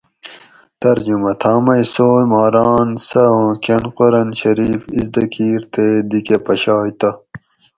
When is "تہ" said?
6.99-7.09